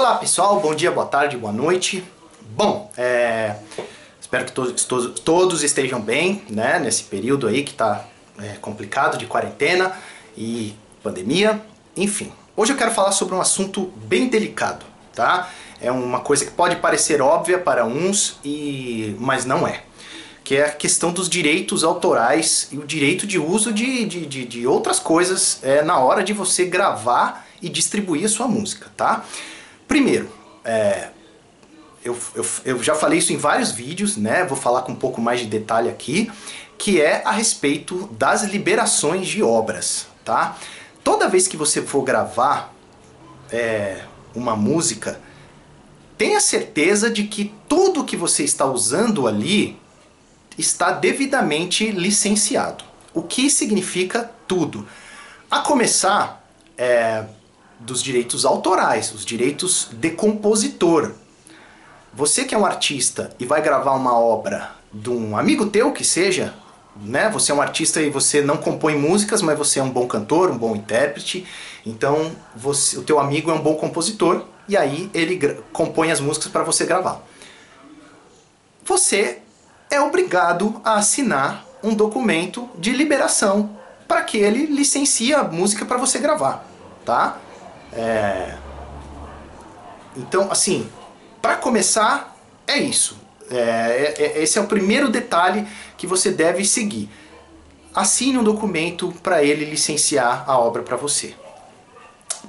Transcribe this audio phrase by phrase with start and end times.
[0.00, 2.02] Olá pessoal, bom dia, boa tarde, boa noite.
[2.56, 3.56] Bom, é,
[4.18, 4.82] espero que todos,
[5.22, 8.06] todos, estejam bem, né, nesse período aí que tá
[8.38, 9.92] é, complicado de quarentena
[10.34, 11.60] e pandemia,
[11.94, 12.32] enfim.
[12.56, 15.50] Hoje eu quero falar sobre um assunto bem delicado, tá?
[15.82, 19.82] É uma coisa que pode parecer óbvia para uns, e mas não é.
[20.42, 24.46] Que é a questão dos direitos autorais e o direito de uso de, de, de,
[24.46, 29.26] de outras coisas é, na hora de você gravar e distribuir a sua música, tá?
[29.90, 30.30] Primeiro,
[30.64, 31.08] é,
[32.04, 34.44] eu, eu, eu já falei isso em vários vídeos, né?
[34.44, 36.30] Vou falar com um pouco mais de detalhe aqui,
[36.78, 40.56] que é a respeito das liberações de obras, tá?
[41.02, 42.72] Toda vez que você for gravar
[43.50, 45.20] é, uma música,
[46.16, 49.76] tenha certeza de que tudo que você está usando ali
[50.56, 52.84] está devidamente licenciado.
[53.12, 54.86] O que significa tudo?
[55.50, 56.48] A começar
[56.78, 57.24] é,
[57.80, 61.12] dos direitos autorais, os direitos de compositor.
[62.12, 66.04] Você que é um artista e vai gravar uma obra de um amigo teu que
[66.04, 66.54] seja,
[66.96, 67.30] né?
[67.30, 70.50] Você é um artista e você não compõe músicas, mas você é um bom cantor,
[70.50, 71.46] um bom intérprete.
[71.86, 76.50] Então, você, o teu amigo é um bom compositor e aí ele compõe as músicas
[76.52, 77.22] para você gravar.
[78.84, 79.38] Você
[79.88, 83.70] é obrigado a assinar um documento de liberação
[84.06, 86.66] para que ele licencie a música para você gravar,
[87.04, 87.38] tá?
[87.92, 88.56] É...
[90.16, 90.88] Então, assim,
[91.40, 93.16] para começar, é isso.
[93.50, 95.66] É, é, é, esse é o primeiro detalhe
[95.96, 97.08] que você deve seguir.
[97.94, 101.34] Assine um documento para ele licenciar a obra para você.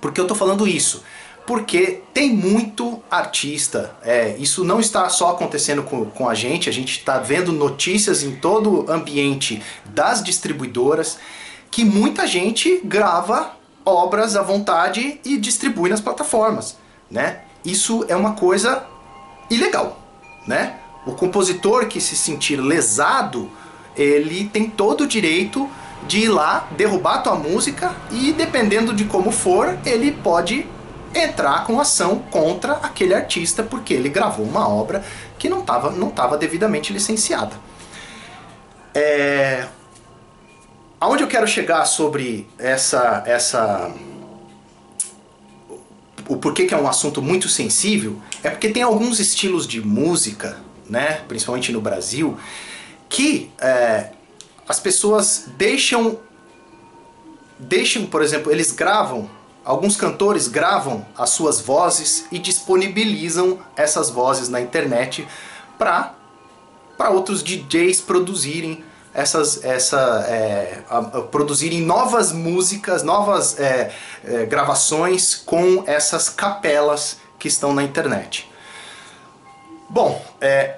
[0.00, 1.04] Por que eu estou falando isso?
[1.46, 6.72] Porque tem muito artista, é, isso não está só acontecendo com, com a gente, a
[6.72, 11.18] gente está vendo notícias em todo o ambiente das distribuidoras
[11.70, 13.57] que muita gente grava
[13.88, 16.76] obras à vontade e distribui nas plataformas,
[17.10, 17.40] né?
[17.64, 18.84] Isso é uma coisa
[19.50, 19.98] ilegal,
[20.46, 20.76] né?
[21.06, 23.50] O compositor que se sentir lesado,
[23.96, 25.68] ele tem todo o direito
[26.06, 30.66] de ir lá, derrubar a tua música e dependendo de como for, ele pode
[31.14, 35.04] entrar com ação contra aquele artista porque ele gravou uma obra
[35.38, 37.56] que não estava não tava devidamente licenciada.
[38.94, 39.66] É,
[41.00, 43.92] aonde eu quero chegar sobre essa essa
[46.28, 50.60] o porquê que é um assunto muito sensível é porque tem alguns estilos de música,
[50.88, 52.38] né, principalmente no Brasil,
[53.08, 54.10] que é,
[54.68, 56.18] as pessoas deixam
[57.58, 59.28] deixam, por exemplo, eles gravam
[59.64, 65.26] alguns cantores gravam as suas vozes e disponibilizam essas vozes na internet
[65.78, 66.14] para
[66.96, 68.84] para outros DJs produzirem
[69.18, 73.90] essas, essa, é, a, a produzirem novas músicas, novas é,
[74.24, 78.48] é, gravações com essas capelas que estão na internet.
[79.90, 80.76] Bom, é,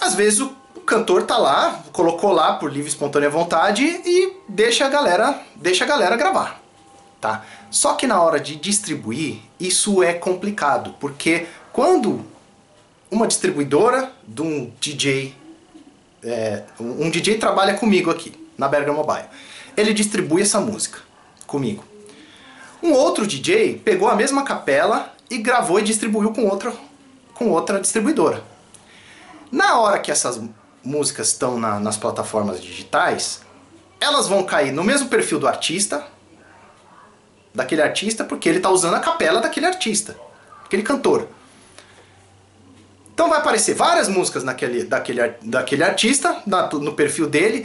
[0.00, 4.86] às vezes o, cantor tá lá, colocou lá por livre e espontânea vontade e deixa
[4.86, 6.60] a galera, deixa a galera gravar,
[7.20, 7.44] tá?
[7.70, 12.24] Só que na hora de distribuir, isso é complicado, porque quando
[13.10, 15.34] uma distribuidora de um DJ
[16.26, 19.28] é, um DJ trabalha comigo aqui, na Bergamo Mobile.
[19.76, 20.98] Ele distribui essa música
[21.46, 21.84] comigo.
[22.82, 26.72] Um outro DJ pegou a mesma capela e gravou e distribuiu com outra,
[27.34, 28.42] com outra distribuidora.
[29.50, 30.40] Na hora que essas
[30.82, 33.40] músicas estão na, nas plataformas digitais,
[34.00, 36.04] elas vão cair no mesmo perfil do artista,
[37.54, 40.16] daquele artista, porque ele está usando a capela daquele artista,
[40.64, 41.28] aquele cantor.
[43.16, 47.64] Então vai aparecer várias músicas naquele, daquele, daquele artista, na, no perfil dele,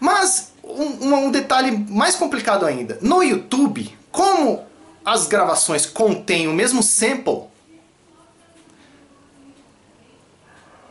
[0.00, 4.64] mas um, um detalhe mais complicado ainda, no YouTube, como
[5.04, 7.42] as gravações contêm o mesmo sample,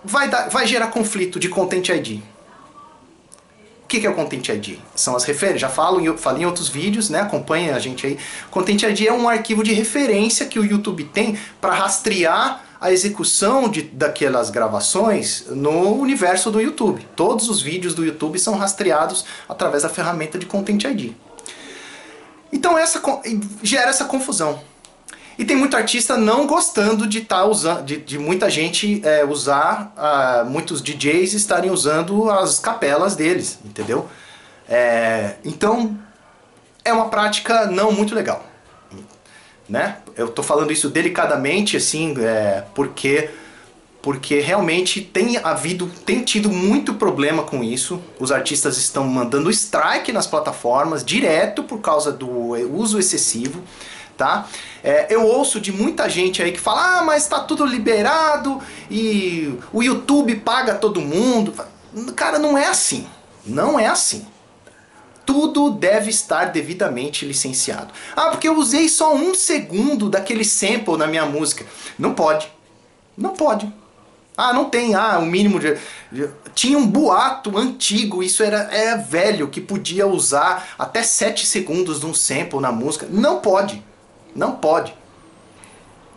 [0.04, 2.20] vai, dar, vai gerar conflito de Content ID.
[3.86, 4.78] O que, que é o Content ID?
[4.96, 7.22] São as referências, já falo, eu falei em outros vídeos, né?
[7.22, 8.20] Acompanha a gente aí.
[8.52, 13.70] Content ID é um arquivo de referência que o YouTube tem para rastrear a execução
[13.70, 17.06] de, daquelas gravações no universo do YouTube.
[17.16, 21.14] Todos os vídeos do YouTube são rastreados através da ferramenta de Content ID.
[22.52, 23.02] Então essa
[23.64, 24.62] gera essa confusão.
[25.38, 29.94] E tem muito artista não gostando de tá usando, de, de, muita gente é, usar,
[29.98, 34.08] uh, muitos DJs estarem usando as capelas deles, entendeu?
[34.68, 35.98] É, então
[36.86, 38.46] é uma prática não muito legal
[39.68, 39.98] né?
[40.16, 43.30] Eu tô falando isso delicadamente, assim, é, porque
[44.02, 48.00] porque realmente tem havido, tem tido muito problema com isso.
[48.20, 52.30] Os artistas estão mandando strike nas plataformas direto por causa do
[52.72, 53.64] uso excessivo.
[54.16, 54.48] tá?
[54.84, 58.62] É, eu ouço de muita gente aí que fala, ah, mas tá tudo liberado
[58.92, 61.52] e o YouTube paga todo mundo.
[62.16, 63.08] Cara, não é assim.
[63.44, 64.24] Não é assim.
[65.26, 67.94] Tudo deve estar devidamente licenciado.
[68.16, 71.66] Ah, porque eu usei só um segundo daquele sample na minha música.
[71.98, 72.52] Não pode.
[73.18, 73.72] Não pode.
[74.38, 74.96] Ah, não tem.
[74.96, 75.78] Ah, o mínimo de.
[76.54, 82.06] Tinha um boato antigo, isso era, era velho, que podia usar até 7 segundos de
[82.06, 83.08] um sample na música.
[83.10, 83.82] Não pode.
[84.36, 84.94] Não pode.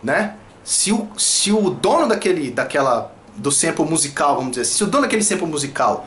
[0.03, 0.35] Né?
[0.63, 4.87] Se o, se o dono daquele, daquela, do sample musical, vamos dizer assim, se o
[4.87, 6.05] dono daquele sample musical,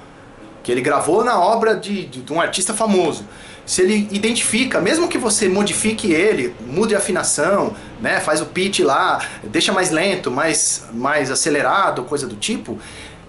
[0.62, 3.24] que ele gravou na obra de, de, de um artista famoso,
[3.64, 8.80] se ele identifica, mesmo que você modifique ele, mude a afinação, né, faz o pitch
[8.80, 12.78] lá, deixa mais lento, mais, mais acelerado, coisa do tipo,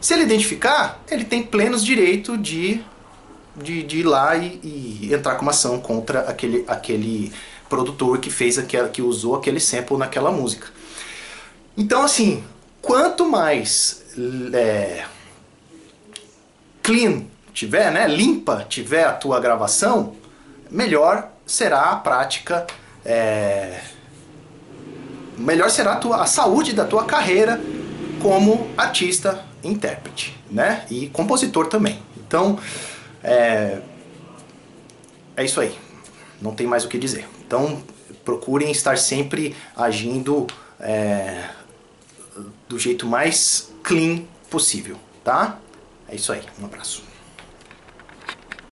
[0.01, 2.81] se ele identificar, ele tem plenos direito de,
[3.55, 7.31] de, de ir lá e, e entrar com uma ação contra aquele, aquele
[7.69, 10.67] produtor que fez aquela, que usou aquele sample naquela música.
[11.77, 12.43] Então assim,
[12.81, 14.03] quanto mais
[14.51, 15.05] é,
[16.83, 20.15] clean tiver, né, limpa tiver a tua gravação,
[20.69, 22.67] melhor será a prática,
[23.05, 23.81] é,
[25.37, 27.59] melhor será a, tua, a saúde da tua carreira
[28.21, 31.99] como artista, intérprete, né, e compositor também.
[32.17, 32.59] Então,
[33.23, 33.79] é,
[35.35, 35.77] é isso aí.
[36.41, 37.27] Não tem mais o que dizer.
[37.45, 37.81] Então
[38.25, 40.47] procurem estar sempre agindo
[40.79, 41.49] é,
[42.67, 45.57] do jeito mais clean possível, tá?
[46.13, 46.43] É isso aí.
[46.61, 47.12] Um abraço.